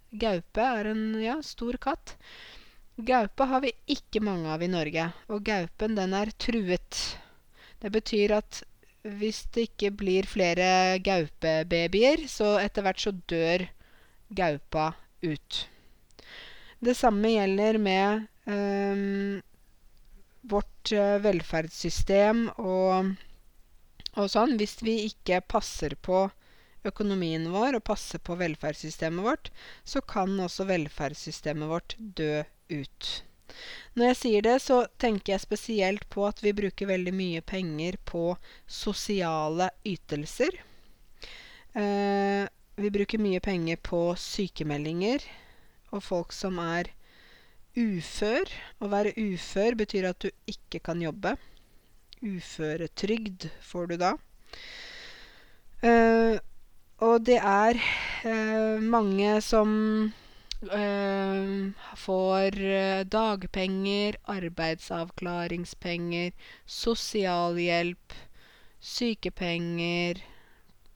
[0.09, 2.15] Gaupe er en ja, stor katt.
[2.95, 7.01] Gaupe har vi ikke mange av i Norge, og gaupen den er truet.
[7.83, 8.61] Det betyr at
[9.05, 13.67] hvis det ikke blir flere gaupebabyer, så etter hvert så dør
[14.33, 15.59] gaupa ut.
[16.81, 19.43] Det samme gjelder med um,
[20.51, 23.13] vårt eh, velferdssystem og,
[24.15, 26.27] og sånn, hvis vi ikke passer på
[26.85, 29.51] økonomien vår og passer på velferdssystemet vårt,
[29.83, 33.09] så kan også velferdssystemet vårt dø ut.
[33.95, 37.97] Når jeg sier det, så tenker jeg spesielt på at vi bruker veldig mye penger
[38.05, 38.35] på
[38.67, 40.59] sosiale ytelser.
[41.75, 42.43] Eh,
[42.75, 45.23] vi bruker mye penger på sykemeldinger
[45.95, 46.91] og folk som er
[47.79, 48.49] ufør.
[48.79, 51.35] Å være ufør betyr at du ikke kan jobbe.
[52.25, 54.11] Uføretrygd får du da.
[55.83, 56.39] Uh,
[57.03, 57.75] og det er
[58.25, 59.69] uh, mange som
[60.71, 62.51] uh, får
[63.11, 66.31] dagpenger, arbeidsavklaringspenger,
[66.65, 68.15] sosialhjelp,
[68.79, 70.23] sykepenger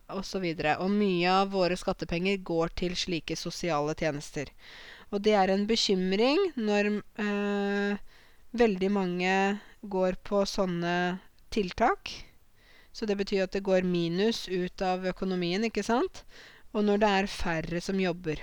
[0.09, 0.41] osv.
[0.41, 4.49] Og, så og mye av våre skattepenger går til slike sosiale tjenester.
[5.09, 6.91] Og det er en bekymring når
[7.21, 8.01] eh,
[8.51, 9.33] veldig mange
[9.81, 11.19] går på sånne
[11.53, 12.11] tiltak.
[12.93, 16.23] Så det betyr at det går minus ut av økonomien, ikke sant?
[16.73, 18.41] Og når det er færre som jobber.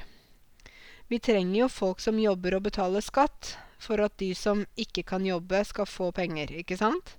[1.07, 5.26] Vi trenger jo folk som jobber og betaler skatt, for at de som ikke kan
[5.26, 7.14] jobbe, skal få penger, ikke sant?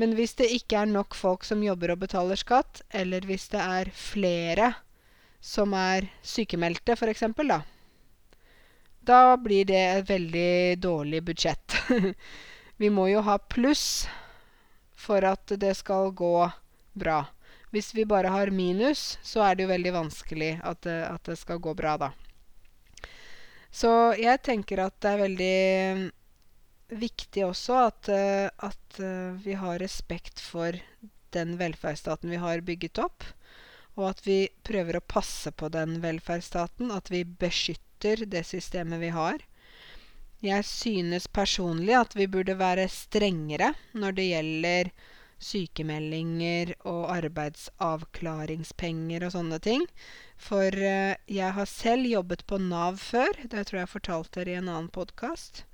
[0.00, 3.60] Men hvis det ikke er nok folk som jobber og betaler skatt, eller hvis det
[3.60, 4.70] er flere
[5.44, 7.60] som er sykemeldte, f.eks., da,
[9.00, 11.76] da blir det et veldig dårlig budsjett.
[12.80, 14.06] Vi må jo ha pluss
[14.96, 16.50] for at det skal gå
[16.92, 17.24] bra.
[17.70, 21.36] Hvis vi bare har minus, så er det jo veldig vanskelig at det, at det
[21.38, 22.08] skal gå bra, da.
[23.70, 28.98] Så jeg tenker at det er veldig viktig også at, at
[29.44, 30.74] vi har respekt for
[31.30, 33.22] den velferdsstaten vi har bygget opp,
[33.94, 36.90] og at vi prøver å passe på den velferdsstaten.
[36.90, 39.38] At vi beskytter støtter det systemet vi har.
[40.40, 44.90] Jeg synes personlig at vi burde være strengere når det gjelder
[45.40, 49.86] sykemeldinger og arbeidsavklaringspenger og sånne ting.
[50.40, 53.32] For uh, jeg har selv jobbet på Nav før.
[53.44, 55.64] Det tror jeg fortalte dere i en annen podkast.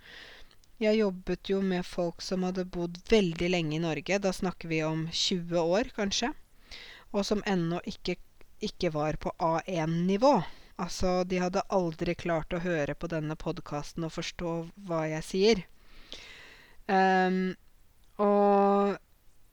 [0.82, 4.18] Jeg jobbet jo med folk som hadde bodd veldig lenge i Norge.
[4.18, 6.32] Da snakker vi om 20 år, kanskje.
[7.14, 8.16] Og som ennå ikke,
[8.58, 10.42] ikke var på A1-nivå.
[10.76, 14.52] Altså, de hadde aldri klart å høre på denne podkasten og forstå
[14.88, 15.62] hva jeg sier.
[16.86, 17.56] Um,
[18.20, 18.98] og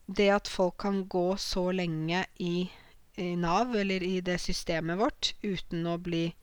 [0.06, 2.70] det at folk kan gå så lenge i,
[3.16, 6.34] i, Nav, eller i det systemet vårt, uten å bli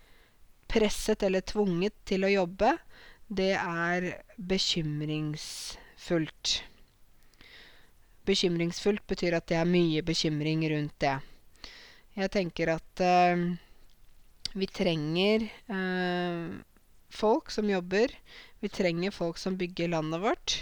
[0.71, 2.77] presset eller tvunget til å jobbe,
[3.29, 6.63] det er bekymringsfullt.
[8.25, 11.19] Bekymringsfullt betyr at det er mye bekymring rundt det.
[12.17, 13.37] Jeg tenker at uh,
[14.53, 16.47] vi trenger eh,
[17.09, 18.13] folk som jobber.
[18.59, 20.57] Vi trenger folk som bygger landet vårt.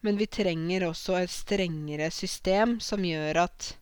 [0.00, 3.72] Men vi trenger også et strengere system som gjør at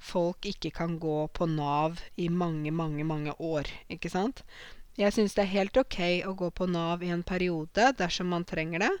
[0.00, 3.68] folk ikke kan gå på Nav i mange, mange, mange år.
[3.92, 4.42] Ikke sant?
[4.98, 8.44] Jeg syns det er helt ok å gå på Nav i en periode dersom man
[8.48, 8.92] trenger det.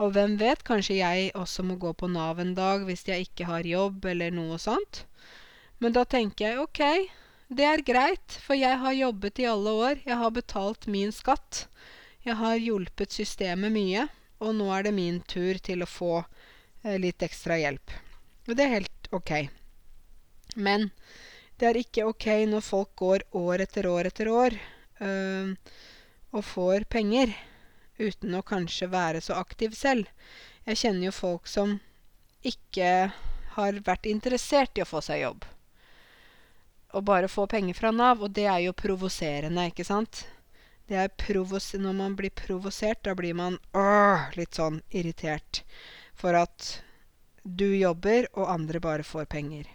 [0.00, 3.48] Og hvem vet, kanskje jeg også må gå på Nav en dag hvis jeg ikke
[3.50, 5.04] har jobb eller noe sånt.
[5.80, 6.82] Men da tenker jeg ok,
[7.50, 10.02] det er greit, for jeg har jobbet i alle år.
[10.06, 11.64] Jeg har betalt min skatt.
[12.22, 14.04] Jeg har hjulpet systemet mye,
[14.38, 17.96] og nå er det min tur til å få eh, litt ekstra hjelp.
[18.46, 19.34] Og det er helt ok.
[20.54, 20.92] Men
[21.58, 24.54] det er ikke ok når folk går år etter år etter år
[25.02, 25.50] øh,
[26.30, 27.34] og får penger
[27.98, 30.06] uten å kanskje være så aktiv selv.
[30.70, 31.80] Jeg kjenner jo folk som
[32.46, 33.10] ikke
[33.56, 35.50] har vært interessert i å få seg jobb
[36.92, 40.24] å bare få penger fra Nav, og det er jo provoserende, ikke sant?
[40.90, 45.62] Det er provos når man blir provosert, da blir man åh, litt sånn irritert
[46.18, 46.80] for at
[47.44, 49.68] du jobber, og andre bare får penger.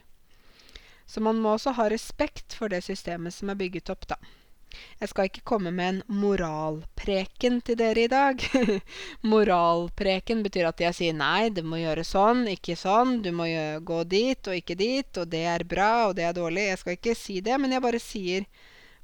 [1.05, 4.19] Så man må også ha respekt for det systemet som er bygget opp, da.
[4.99, 8.41] Jeg skal ikke komme med en moralpreken til dere i dag.
[9.33, 13.19] moralpreken betyr at jeg sier nei, du må gjøre sånn, ikke sånn.
[13.23, 13.47] Du må
[13.87, 16.69] gå dit og ikke dit, og det er bra, og det er dårlig.
[16.71, 18.47] Jeg skal ikke si det, men jeg bare sier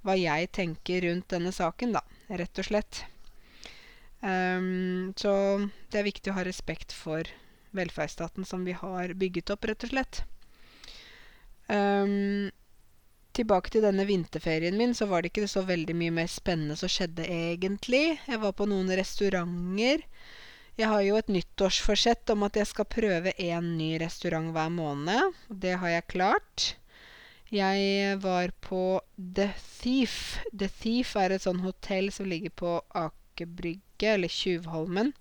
[0.01, 2.03] hva jeg tenker rundt denne saken, da.
[2.31, 3.03] Rett og slett.
[4.21, 5.33] Um, så
[5.89, 7.25] det er viktig å ha respekt for
[7.73, 10.23] velferdsstaten som vi har bygget opp, rett og slett.
[11.71, 12.51] Um,
[13.37, 16.91] tilbake til denne vinterferien min, så var det ikke så veldig mye mer spennende som
[16.91, 18.19] skjedde egentlig.
[18.27, 20.05] Jeg var på noen restauranter.
[20.79, 25.41] Jeg har jo et nyttårsforsett om at jeg skal prøve én ny restaurant hver måned.
[25.49, 26.71] Det har jeg klart.
[27.51, 29.49] Jeg var på The
[29.81, 30.39] Thief.
[30.55, 35.11] The Thief er et sånn hotell som ligger på Aker Brygge, eller Tjuvholmen.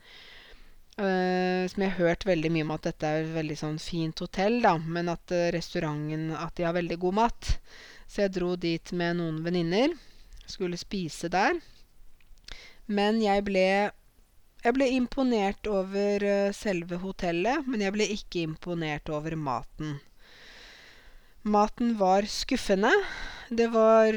[1.01, 4.21] Uh, som jeg har hørt veldig mye om at dette er et veldig sånn fint
[4.23, 4.77] hotell, da.
[4.79, 7.51] Men at uh, restauranten At de har veldig god mat.
[8.11, 9.95] Så jeg dro dit med noen venninner.
[10.51, 11.61] Skulle spise der.
[12.91, 13.67] Men jeg ble
[14.61, 19.95] Jeg ble imponert over uh, selve hotellet, men jeg ble ikke imponert over maten.
[21.49, 22.91] Maten var skuffende.
[23.49, 24.13] Det var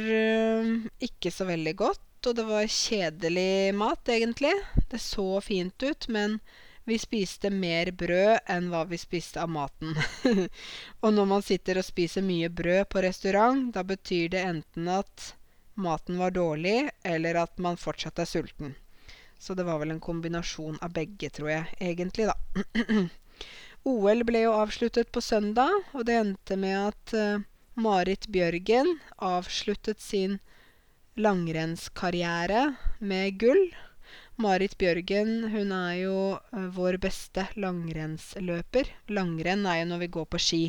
[0.99, 4.51] ikke så veldig godt, og det var kjedelig mat, egentlig.
[4.91, 6.41] Det så fint ut, men
[6.85, 9.95] vi spiste mer brød enn hva vi spiste av maten.
[11.03, 15.33] og når man sitter og spiser mye brød på restaurant, da betyr det enten at
[15.75, 18.75] maten var dårlig, eller at man fortsatt er sulten.
[19.39, 23.07] Så det var vel en kombinasjon av begge, tror jeg, egentlig, da.
[23.89, 27.43] OL ble jo avsluttet på søndag, og det endte med at uh,
[27.75, 30.37] Marit Bjørgen avsluttet sin
[31.19, 33.65] langrennskarriere med gull.
[34.41, 38.89] Marit Bjørgen hun er jo uh, vår beste langrennsløper.
[39.13, 40.63] Langrenn er jo når vi går på ski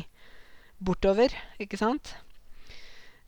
[0.77, 2.13] bortover, ikke sant?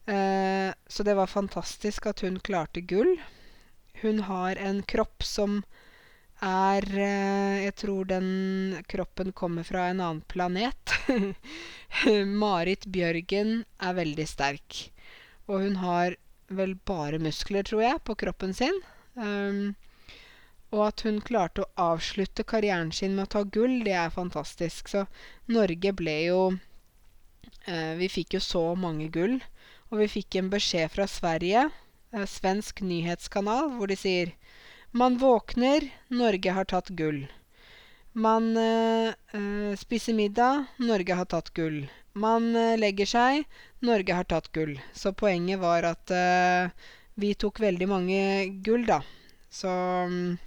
[0.05, 3.15] Uh, så det var fantastisk at hun klarte gull.
[4.03, 5.63] Hun har en kropp som
[6.45, 10.93] er uh, Jeg tror den kroppen kommer fra en annen planet.
[12.43, 14.83] Marit Bjørgen er veldig sterk.
[15.49, 16.13] Og hun har
[16.47, 18.77] vel bare muskler, tror jeg, på kroppen sin.
[19.17, 19.73] Um,
[20.75, 24.89] og at hun klarte å avslutte karrieren sin med å ta gull, det er fantastisk.
[24.91, 25.05] Så
[25.47, 26.41] Norge ble jo
[27.65, 29.39] eh, Vi fikk jo så mange gull.
[29.87, 31.69] Og vi fikk en beskjed fra Sverige,
[32.11, 34.33] eh, svensk nyhetskanal, hvor de sier
[34.91, 37.27] Man våkner, Norge har tatt gull.
[38.17, 41.85] Man eh, eh spiser middag, Norge har tatt gull.
[42.17, 43.43] Man eh, legger seg,
[43.79, 44.75] Norge har tatt gull.
[44.93, 46.71] Så poenget var at eh,
[47.15, 48.21] vi tok veldig mange
[48.65, 49.01] gull, da.
[49.53, 50.37] Så mm,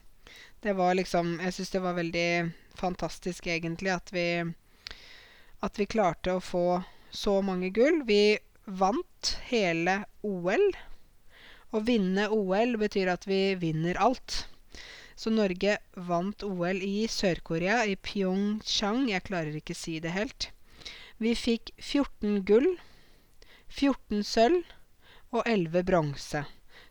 [0.62, 2.30] det var liksom Jeg syns det var veldig
[2.76, 4.26] fantastisk, egentlig, at vi
[5.60, 8.02] At vi klarte å få så mange gull.
[8.06, 10.70] Vi vant hele OL.
[11.70, 14.46] Å vinne OL betyr at vi vinner alt.
[15.20, 15.76] Så Norge
[16.08, 19.10] vant OL i Sør-Korea, i Pyeongchang.
[19.10, 20.48] Jeg klarer ikke si det helt.
[21.20, 22.70] Vi fikk 14 gull,
[23.68, 24.64] 14 sølv
[25.34, 26.46] og 11 bronse.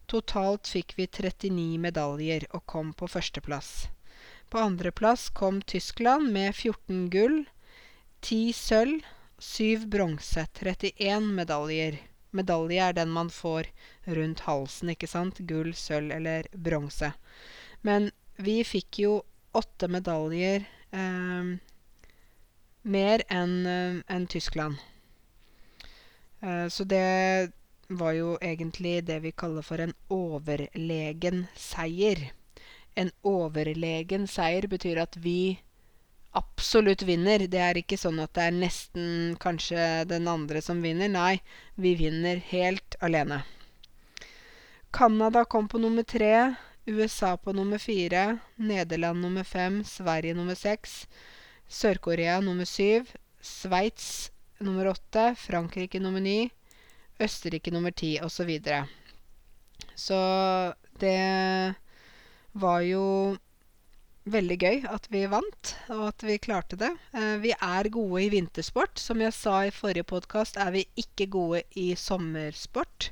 [0.09, 3.87] Totalt fikk vi 39 medaljer og kom på førsteplass.
[4.49, 7.43] På andreplass kom Tyskland med 14 gull,
[8.25, 9.03] 10 sølv,
[9.37, 11.99] 7 bronse, 31 medaljer.
[12.33, 13.69] Medalje er den man får
[14.17, 15.43] rundt halsen, ikke sant?
[15.45, 17.11] Gull, sølv eller bronse.
[17.85, 18.09] Men
[18.41, 19.13] vi fikk jo
[19.53, 21.53] åtte medaljer eh,
[22.81, 24.81] mer enn eh, en Tyskland.
[26.41, 27.53] Eh, så det
[27.89, 32.29] var jo egentlig det vi kaller for en overlegen seier.
[32.95, 35.59] En overlegen seier betyr at vi
[36.37, 37.47] absolutt vinner.
[37.49, 41.09] Det er ikke sånn at det er nesten kanskje den andre som vinner.
[41.09, 41.39] Nei,
[41.75, 43.41] vi vinner helt alene.
[44.93, 46.55] Canada kom på nummer tre.
[46.89, 48.39] USA på nummer fire.
[48.55, 49.83] Nederland nummer fem.
[49.85, 51.05] Sverige nummer seks.
[51.69, 53.11] Sør-Korea nummer syv.
[53.41, 55.33] Sveits nummer åtte.
[55.37, 56.49] Frankrike nummer ni.
[57.19, 58.39] Østerrike nummer ti, osv.
[58.39, 58.81] Så, videre.
[59.95, 60.19] så
[60.99, 61.75] det
[62.59, 63.05] var jo
[64.29, 66.91] veldig gøy at vi vant, og at vi klarte det.
[67.15, 68.99] Eh, vi er gode i vintersport.
[69.01, 73.11] Som jeg sa i forrige podkast, er vi ikke gode i sommersport.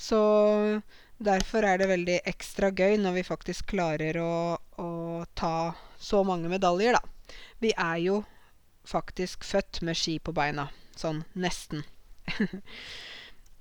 [0.00, 0.20] Så
[1.20, 4.90] derfor er det veldig ekstra gøy når vi faktisk klarer å, å
[5.36, 7.36] ta så mange medaljer, da.
[7.60, 8.22] Vi er jo
[8.88, 10.70] faktisk født med ski på beina.
[10.98, 11.84] Sånn nesten.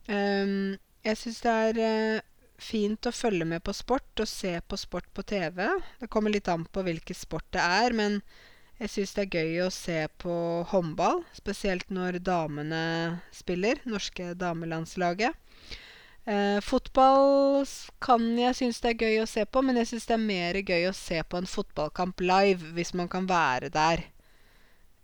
[0.10, 2.28] Um, jeg syns det er uh,
[2.60, 5.68] fint å følge med på sport og se på sport på TV.
[6.02, 8.20] Det kommer litt an på hvilken sport det er, men
[8.80, 10.34] jeg syns det er gøy å se på
[10.72, 12.82] håndball, spesielt når damene
[13.36, 15.36] spiller, norske damelandslaget.
[16.30, 17.66] Eh, fotball
[18.04, 20.60] kan jeg synes det er gøy å se på, men jeg syns det er mer
[20.62, 24.06] gøy å se på en fotballkamp live hvis man kan være der.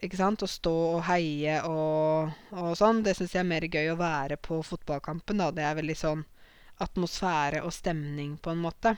[0.05, 0.43] Ikke sant?
[0.45, 3.01] Å stå og heie og, og sånn.
[3.05, 5.51] Det syns jeg er mer gøy å være på fotballkampen, da.
[5.55, 6.23] Det er veldig sånn
[6.83, 8.95] atmosfære og stemning, på en måte.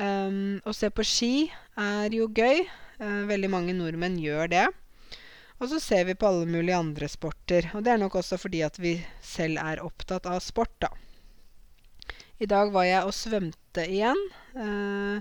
[0.00, 1.34] Um, å se på ski
[1.80, 2.64] er jo gøy.
[3.00, 4.66] Uh, veldig mange nordmenn gjør det.
[5.60, 7.68] Og så ser vi på alle mulige andre sporter.
[7.76, 10.92] Og det er nok også fordi at vi selv er opptatt av sport, da.
[12.40, 14.20] I dag var jeg og svømte igjen.
[14.56, 15.20] Uh,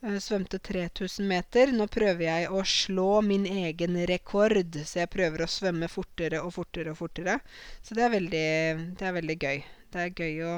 [0.00, 1.72] svømte 3000 meter.
[1.76, 6.54] Nå prøver jeg å slå min egen rekord, så jeg prøver å svømme fortere og
[6.56, 7.38] fortere og fortere.
[7.82, 8.50] Så det er veldig,
[8.96, 9.64] det er veldig gøy.
[9.90, 10.54] Det er gøy å,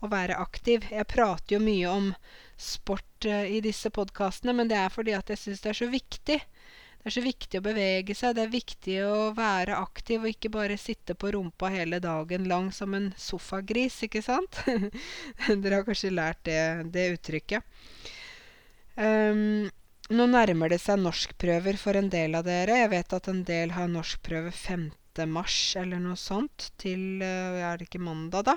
[0.00, 0.86] å være aktiv.
[0.92, 2.12] Jeg prater jo mye om
[2.60, 5.90] sport uh, i disse podkastene, men det er fordi at jeg syns det er så
[5.92, 6.38] viktig.
[7.00, 10.50] Det er så viktig å bevege seg, det er viktig å være aktiv og ikke
[10.52, 14.60] bare sitte på rumpa hele dagen lang som en sofagris, ikke sant?
[15.62, 16.60] Dere har kanskje lært det,
[16.92, 17.64] det uttrykket.
[19.00, 19.70] Um,
[20.12, 22.82] nå nærmer det seg norskprøver for en del av dere.
[22.82, 24.90] Jeg vet at en del har norskprøve 5.
[25.30, 28.56] mars eller noe sånt til uh, Er det ikke mandag, da?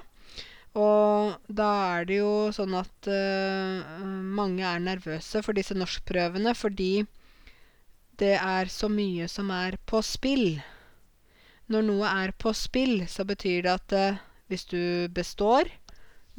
[0.79, 7.05] Og da er det jo sånn at uh, mange er nervøse for disse norskprøvene fordi
[8.19, 10.57] det er så mye som er på spill.
[11.71, 14.21] Når noe er på spill, så betyr det at uh,
[14.51, 15.71] hvis du består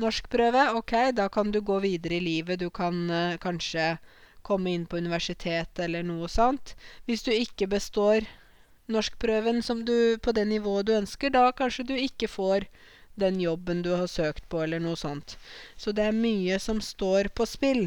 [0.01, 2.61] norskprøve, ok, da kan du gå videre i livet.
[2.61, 3.97] Du kan uh, kanskje
[4.45, 6.75] komme inn på universitet eller noe sånt.
[7.07, 8.27] Hvis du ikke består
[8.93, 12.67] norskprøven som du, på det nivået du ønsker, da kanskje du ikke får
[13.15, 15.37] den jobben du har søkt på, eller noe sånt.
[15.77, 17.87] Så det er mye som står på spill.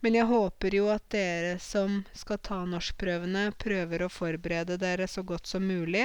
[0.00, 5.24] Men jeg håper jo at dere som skal ta norskprøvene, prøver å forberede dere så
[5.26, 6.04] godt som mulig.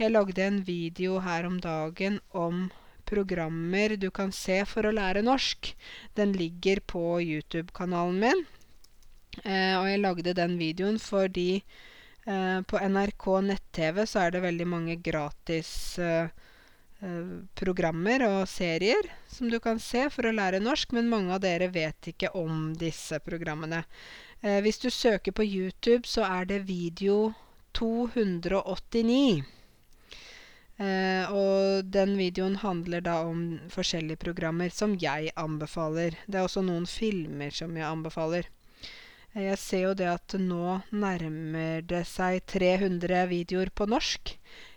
[0.00, 2.68] Jeg lagde en video her om dagen om
[3.08, 5.72] programmer du kan se for å lære norsk.
[6.18, 8.44] Den ligger på YouTube-kanalen min.
[9.44, 14.68] Eh, og jeg lagde den videoen fordi eh, på NRK nett-TV så er det veldig
[14.68, 15.70] mange gratis
[16.02, 16.28] eh,
[17.58, 21.70] programmer og serier som du kan se for å lære norsk, men mange av dere
[21.70, 23.84] vet ikke om disse programmene.
[24.42, 27.34] Eh, hvis du søker på YouTube, så er det video
[27.78, 29.57] 289.
[30.78, 36.14] Eh, og den videoen handler da om forskjellige programmer som jeg anbefaler.
[36.26, 38.46] Det er også noen filmer som jeg anbefaler.
[39.34, 44.36] Eh, jeg ser jo det at nå nærmer det seg 300 videoer på norsk.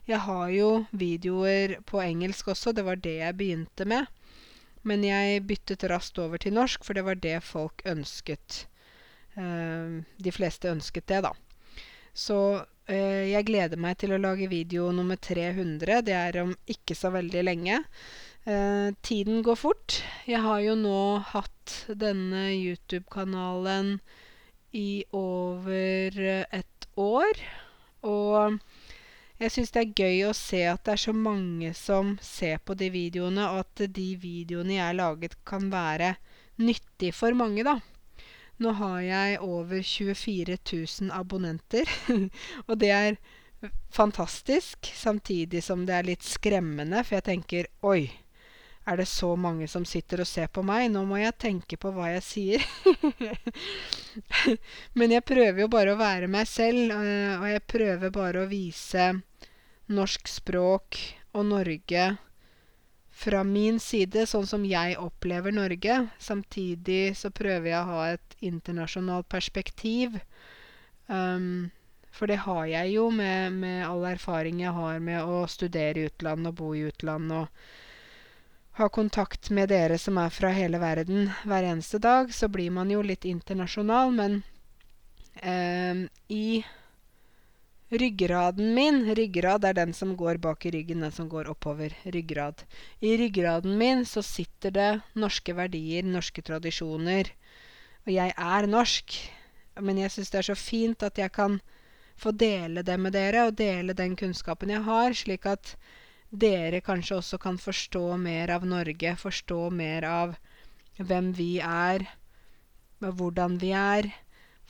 [0.09, 4.09] Jeg har jo videoer på engelsk også, det var det jeg begynte med.
[4.81, 8.63] Men jeg byttet raskt over til norsk, for det var det folk ønsket.
[9.37, 11.35] Eh, de fleste ønsket det, da.
[12.17, 16.01] Så jeg gleder meg til å lage video nummer 300.
[16.07, 17.81] Det er om ikke så veldig lenge.
[18.41, 19.99] Uh, tiden går fort.
[20.25, 23.99] Jeg har jo nå hatt denne YouTube-kanalen
[24.73, 26.17] i over
[26.49, 27.43] et år.
[28.07, 28.57] Og
[29.41, 32.75] jeg syns det er gøy å se at det er så mange som ser på
[32.77, 36.15] de videoene, og at de videoene jeg har laget, kan være
[36.61, 37.77] nyttig for mange, da.
[38.61, 41.89] Nå har jeg over 24 000 abonnenter,
[42.67, 43.21] og det er
[43.93, 48.05] fantastisk, samtidig som det er litt skremmende, for jeg tenker oi,
[48.85, 50.87] er det så mange som sitter og ser på meg?
[50.89, 52.63] Nå må jeg tenke på hva jeg sier.
[54.97, 58.49] Men jeg prøver jo bare å være meg selv, eh, og jeg prøver bare å
[58.49, 59.11] vise
[59.91, 60.97] norsk språk
[61.37, 62.07] og Norge
[63.21, 65.99] fra min side, sånn som jeg opplever Norge.
[66.17, 70.17] Samtidig så prøver jeg å ha et internasjonalt perspektiv.
[71.07, 71.69] Um,
[72.11, 76.09] for det har jeg jo med, med all erfaring jeg har med å studere i
[76.11, 81.31] utlandet og bo i utlandet og ha kontakt med dere som er fra hele verden
[81.43, 84.37] hver eneste dag, så blir man jo litt internasjonal, men
[85.43, 86.63] um, i
[87.91, 91.91] Ryggraden min Ryggrad er den som går bak i ryggen, den som går oppover.
[92.03, 92.63] Ryggrad.
[93.03, 97.33] I ryggraden min så sitter det norske verdier, norske tradisjoner.
[98.05, 99.17] Og jeg er norsk.
[99.81, 101.59] Men jeg syns det er så fint at jeg kan
[102.21, 105.75] få dele det med dere, og dele den kunnskapen jeg har, slik at
[106.31, 110.35] dere kanskje også kan forstå mer av Norge, forstå mer av
[110.99, 112.05] hvem vi er,
[113.01, 114.11] hvordan vi er.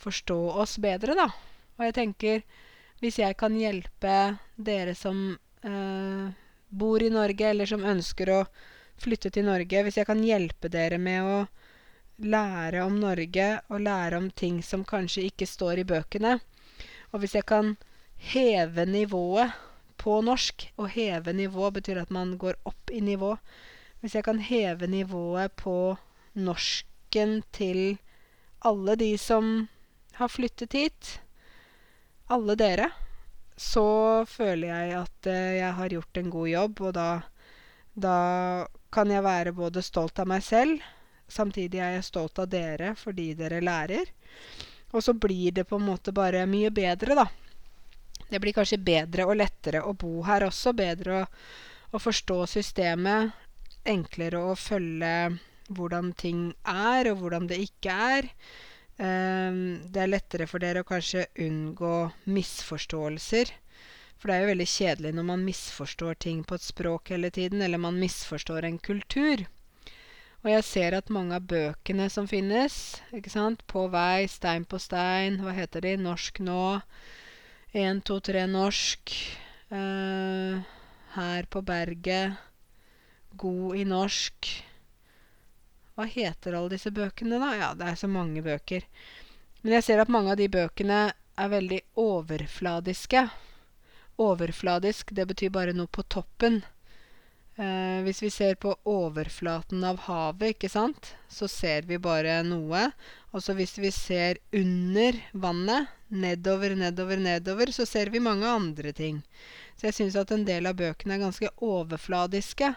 [0.02, 1.28] Forstå oss bedre, da.
[1.78, 2.40] Og jeg tenker
[3.02, 4.14] hvis jeg kan hjelpe
[4.56, 6.26] dere som eh,
[6.70, 8.40] bor i Norge, eller som ønsker å
[9.02, 11.36] flytte til Norge, hvis jeg kan hjelpe dere med å
[12.24, 16.38] lære om Norge og lære om ting som kanskje ikke står i bøkene,
[17.12, 17.76] og hvis jeg kan
[18.32, 19.52] heve nivået
[20.02, 23.36] på norsk Og heve nivå betyr at man går opp i nivå.
[24.00, 25.96] Hvis jeg kan heve nivået på
[26.34, 27.98] norsken til
[28.66, 29.68] alle de som
[30.18, 31.20] har flyttet hit,
[32.30, 32.88] alle dere,
[33.56, 37.08] så føler jeg at jeg har gjort en god jobb, og da
[37.94, 40.80] da kan jeg være både stolt av meg selv,
[41.28, 44.10] samtidig er jeg stolt av dere fordi dere lærer.
[44.92, 47.26] Og så blir det på en måte bare mye bedre, da.
[48.28, 51.28] Det blir kanskje bedre og lettere å bo her også, bedre å
[51.92, 53.32] å forstå systemet,
[53.88, 55.38] enklere å følge
[55.72, 58.30] hvordan ting er, og hvordan det ikke er.
[58.96, 61.96] det er lettere for dere å kanskje unngå
[62.30, 63.52] misforståelser.
[64.20, 67.64] For det er jo veldig kjedelig når man misforstår ting på et språk hele tiden,
[67.64, 69.42] eller man misforstår en kultur.
[70.42, 72.74] Og jeg ser at mange av bøkene som finnes,
[73.14, 76.80] ikke sant, På vei, Stein på stein, hva heter de, Norsk nå,
[77.72, 79.14] Én, to, tre, norsk,
[79.70, 82.34] Her på berget,
[83.38, 84.50] God i norsk
[85.94, 87.54] Hva heter alle disse bøkene, da?
[87.56, 88.84] Ja, det er så mange bøker.
[89.62, 93.28] Men jeg ser at mange av de bøkene er veldig overfladiske.
[94.20, 96.64] Overfladisk, det betyr bare noe på toppen.
[97.56, 102.86] Hvis vi ser på overflaten av havet, ikke sant, så ser vi bare noe.
[103.32, 108.92] Og så hvis vi ser under vannet, nedover, nedover, nedover, så ser vi mange andre
[108.96, 109.20] ting.
[109.76, 112.72] Så jeg syns at en del av bøkene er ganske overfladiske.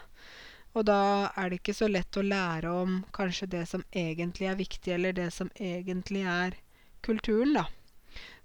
[0.76, 4.60] Og da er det ikke så lett å lære om kanskje det som egentlig er
[4.60, 6.60] viktig, eller det som egentlig er
[7.06, 7.64] kulturen, da.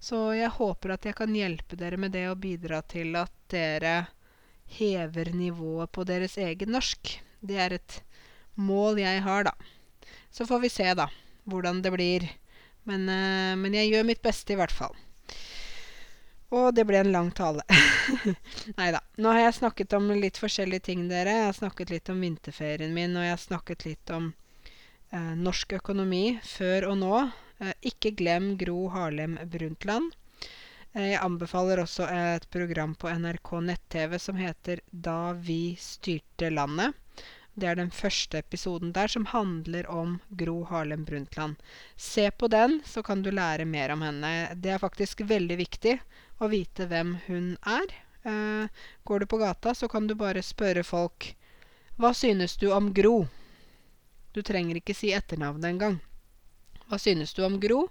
[0.00, 3.94] Så jeg håper at jeg kan hjelpe dere med det og bidra til at dere
[4.78, 7.16] hever nivået på deres egen norsk.
[7.40, 8.00] Det er et
[8.54, 9.54] mål jeg har, da.
[10.32, 11.08] Så får vi se, da,
[11.44, 12.28] hvordan det blir.
[12.88, 13.06] Men
[13.60, 14.94] men jeg gjør mitt beste, i hvert fall.
[16.52, 17.62] Og det ble en lang tale.
[18.78, 19.00] Nei da.
[19.16, 21.36] Nå har jeg snakket om litt forskjellige ting, dere.
[21.38, 24.32] Jeg har snakket litt om vinterferien min, og jeg har snakket litt om
[25.12, 27.16] norsk økonomi før og nå.
[27.88, 30.12] Ikke glem Gro Harlem Brundtland.
[30.92, 36.92] Jeg anbefaler også et program på NRK nett-TV som heter Da vi styrte landet.
[37.56, 41.56] Det er den første episoden der som handler om Gro Harlem Brundtland.
[41.96, 44.52] Se på den, så kan du lære mer om henne.
[44.52, 45.94] Det er faktisk veldig viktig
[46.44, 47.88] å vite hvem hun er.
[49.04, 51.32] går du på gata, så kan du bare spørre folk
[51.96, 53.28] Hva synes du om Gro?
[54.32, 55.98] Du trenger ikke si etternavnet engang.
[56.88, 57.86] Hva synes du om Gro?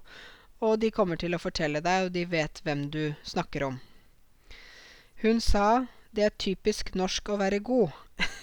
[0.62, 3.80] Og de kommer til å fortelle deg, og de vet hvem du snakker om.
[5.22, 7.90] Hun sa det er typisk norsk å være god.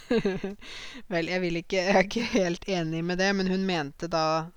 [1.13, 4.49] Vel, jeg ikke jeg er ikke helt enig med det, men hun mente da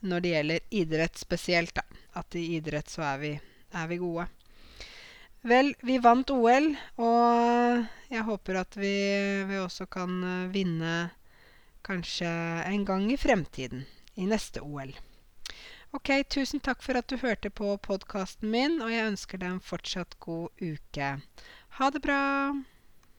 [0.00, 1.84] når det gjelder idrett spesielt, da,
[2.20, 3.32] at i idrett så er vi
[3.72, 4.26] er vi gode.
[5.46, 8.94] Vel, vi vant OL, og jeg håper at vi
[9.48, 10.96] vi også kan vinne
[11.86, 12.28] kanskje
[12.66, 13.86] en gang i fremtiden,
[14.20, 14.92] i neste OL.
[15.92, 19.64] Ok, tusen takk for at du hørte på podkasten min, og jeg ønsker deg en
[19.64, 21.08] fortsatt god uke.
[21.78, 22.20] Ha det bra!